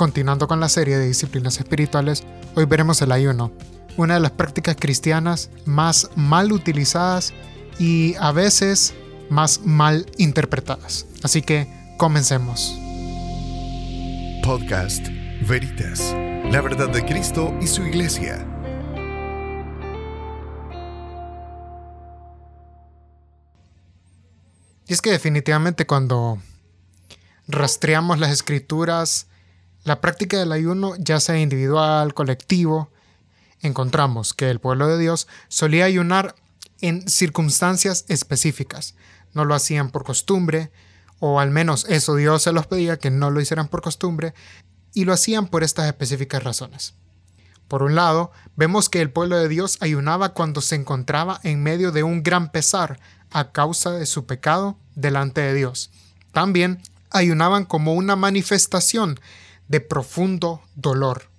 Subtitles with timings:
[0.00, 3.52] Continuando con la serie de disciplinas espirituales, hoy veremos el ayuno,
[3.98, 7.34] una de las prácticas cristianas más mal utilizadas
[7.78, 8.94] y a veces
[9.28, 11.04] más mal interpretadas.
[11.22, 11.68] Así que
[11.98, 12.74] comencemos.
[14.42, 15.06] Podcast
[15.46, 16.14] Veritas,
[16.50, 18.42] la verdad de Cristo y su iglesia.
[24.86, 26.38] Y es que definitivamente cuando
[27.46, 29.26] rastreamos las escrituras,
[29.84, 32.90] la práctica del ayuno, ya sea individual, colectivo,
[33.60, 36.34] encontramos que el pueblo de Dios solía ayunar
[36.80, 38.94] en circunstancias específicas.
[39.32, 40.70] No lo hacían por costumbre,
[41.18, 44.34] o al menos eso Dios se los pedía que no lo hicieran por costumbre,
[44.92, 46.94] y lo hacían por estas específicas razones.
[47.68, 51.92] Por un lado, vemos que el pueblo de Dios ayunaba cuando se encontraba en medio
[51.92, 52.98] de un gran pesar
[53.30, 55.90] a causa de su pecado delante de Dios.
[56.32, 59.20] También ayunaban como una manifestación
[59.70, 61.30] de profundo dolor.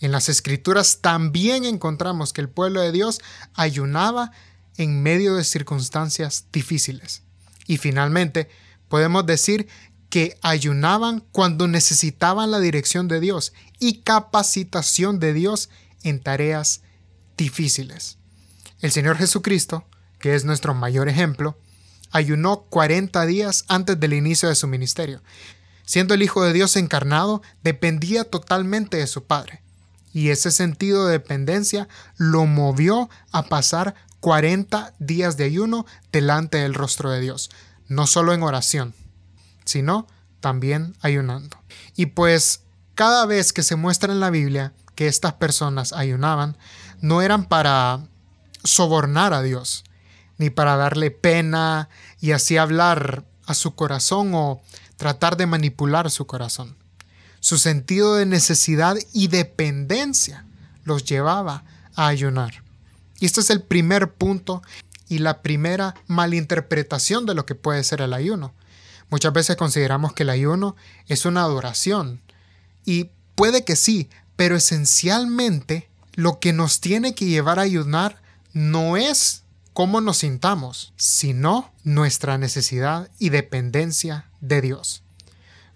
[0.00, 3.20] En las escrituras también encontramos que el pueblo de Dios
[3.54, 4.30] ayunaba
[4.76, 7.22] en medio de circunstancias difíciles.
[7.66, 8.48] Y finalmente,
[8.88, 9.66] podemos decir
[10.10, 15.68] que ayunaban cuando necesitaban la dirección de Dios y capacitación de Dios
[16.04, 16.82] en tareas
[17.36, 18.16] difíciles.
[18.80, 19.84] El Señor Jesucristo,
[20.20, 21.58] que es nuestro mayor ejemplo,
[22.12, 25.20] ayunó 40 días antes del inicio de su ministerio.
[25.84, 29.62] Siendo el Hijo de Dios encarnado, dependía totalmente de su Padre.
[30.12, 36.74] Y ese sentido de dependencia lo movió a pasar 40 días de ayuno delante del
[36.74, 37.50] rostro de Dios,
[37.88, 38.94] no solo en oración,
[39.64, 40.06] sino
[40.40, 41.56] también ayunando.
[41.96, 42.62] Y pues
[42.94, 46.56] cada vez que se muestra en la Biblia que estas personas ayunaban,
[47.00, 48.00] no eran para
[48.62, 49.84] sobornar a Dios,
[50.38, 51.88] ni para darle pena
[52.20, 54.60] y así hablar a su corazón o
[55.02, 56.76] tratar de manipular su corazón.
[57.40, 60.46] Su sentido de necesidad y dependencia
[60.84, 61.64] los llevaba
[61.96, 62.62] a ayunar.
[63.18, 64.62] Y este es el primer punto
[65.08, 68.54] y la primera malinterpretación de lo que puede ser el ayuno.
[69.10, 70.76] Muchas veces consideramos que el ayuno
[71.08, 72.20] es una adoración.
[72.84, 78.22] Y puede que sí, pero esencialmente lo que nos tiene que llevar a ayunar
[78.52, 85.02] no es cómo nos sintamos, sino nuestra necesidad y dependencia de Dios.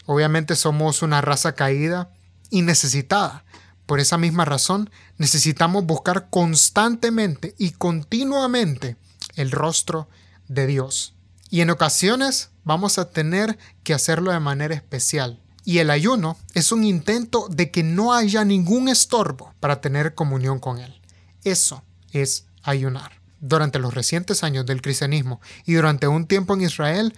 [0.05, 2.11] Obviamente somos una raza caída
[2.51, 3.43] y necesitada.
[3.87, 8.97] Por esa misma razón, necesitamos buscar constantemente y continuamente
[9.35, 10.07] el rostro
[10.47, 11.15] de Dios.
[11.49, 15.41] Y en ocasiones vamos a tener que hacerlo de manera especial.
[15.63, 20.59] Y el ayuno es un intento de que no haya ningún estorbo para tener comunión
[20.59, 21.01] con Él.
[21.43, 23.21] Eso es ayunar.
[23.39, 27.13] Durante los recientes años del cristianismo y durante un tiempo en Israel,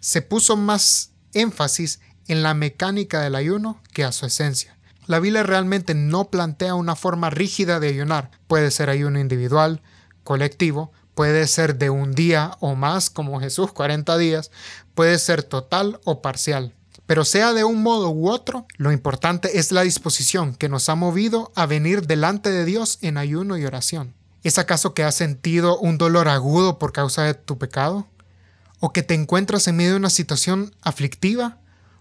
[0.00, 4.76] se puso más énfasis en la mecánica del ayuno que a su esencia.
[5.06, 8.30] La Biblia realmente no plantea una forma rígida de ayunar.
[8.46, 9.82] Puede ser ayuno individual,
[10.22, 14.50] colectivo, puede ser de un día o más, como Jesús, 40 días,
[14.94, 16.74] puede ser total o parcial.
[17.06, 20.94] Pero sea de un modo u otro, lo importante es la disposición que nos ha
[20.94, 24.14] movido a venir delante de Dios en ayuno y oración.
[24.44, 28.06] ¿Es acaso que has sentido un dolor agudo por causa de tu pecado?
[28.80, 31.58] ¿O que te encuentras en medio de una situación aflictiva?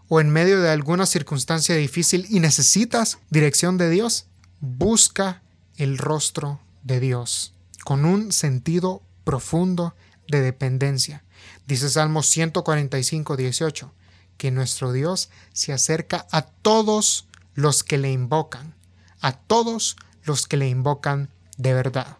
[0.08, 4.28] ¿O en medio de alguna circunstancia difícil y necesitas dirección de Dios?
[4.62, 5.44] Busca
[5.76, 7.54] el rostro de Dios
[7.84, 9.94] con un sentido profundo
[10.30, 11.24] de dependencia.
[11.68, 13.94] Dice Salmo 145, 18,
[14.38, 18.74] que nuestro Dios se acerca a todos los que le invocan,
[19.20, 22.20] a todos los que le invocan de verdad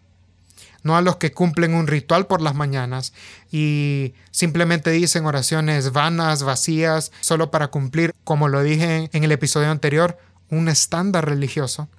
[0.84, 3.14] no a los que cumplen un ritual por las mañanas
[3.52, 9.70] y simplemente dicen oraciones vanas, vacías, solo para cumplir, como lo dije en el episodio
[9.70, 10.18] anterior,
[10.50, 11.90] un estándar religioso.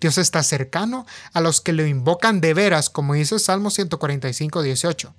[0.00, 5.14] Dios está cercano a los que lo invocan de veras, como dice Salmo 145, 18,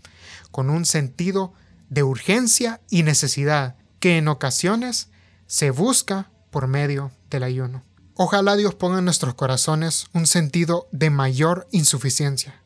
[0.51, 1.53] con un sentido
[1.89, 5.09] de urgencia y necesidad que en ocasiones
[5.47, 7.83] se busca por medio del ayuno.
[8.15, 12.61] Ojalá Dios ponga en nuestros corazones un sentido de mayor insuficiencia,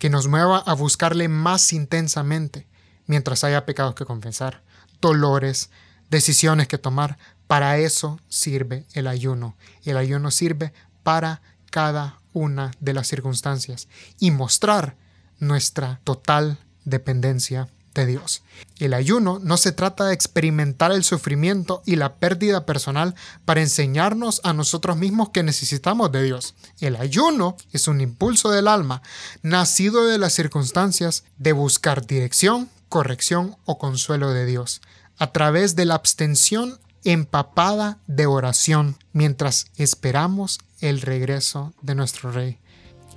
[0.00, 2.66] que nos mueva a buscarle más intensamente
[3.06, 4.62] mientras haya pecados que confesar,
[5.02, 5.68] dolores,
[6.08, 7.18] decisiones que tomar.
[7.46, 9.56] Para eso sirve el ayuno.
[9.84, 13.88] El ayuno sirve para cada una de las circunstancias
[14.18, 14.96] y mostrar
[15.38, 18.42] nuestra total dependencia de Dios.
[18.78, 23.14] El ayuno no se trata de experimentar el sufrimiento y la pérdida personal
[23.44, 26.54] para enseñarnos a nosotros mismos que necesitamos de Dios.
[26.80, 29.02] El ayuno es un impulso del alma,
[29.42, 34.80] nacido de las circunstancias de buscar dirección, corrección o consuelo de Dios,
[35.18, 42.58] a través de la abstención empapada de oración mientras esperamos el regreso de nuestro Rey.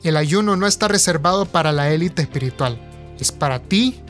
[0.03, 2.77] El ayuno no está reservado para la élite espiritual,
[3.19, 4.02] es para ti,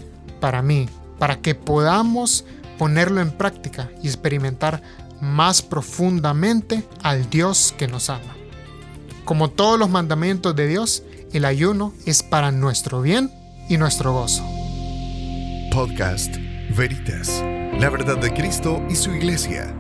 [0.44, 2.44] para mí, para que podamos
[2.78, 4.82] ponerlo en práctica y experimentar
[5.22, 8.36] más profundamente al Dios que nos ama.
[9.24, 13.32] Como todos los mandamientos de Dios, el ayuno es para nuestro bien
[13.70, 14.44] y nuestro gozo.
[15.72, 16.36] Podcast
[16.76, 17.42] Veritas,
[17.80, 19.74] la verdad de Cristo y su iglesia